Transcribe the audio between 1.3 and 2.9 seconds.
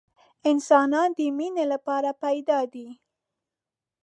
مینې لپاره پیدا دي